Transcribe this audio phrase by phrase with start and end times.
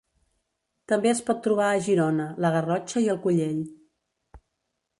[0.91, 3.63] També es pot trobar a Girona, la Garrotxa i el Collell.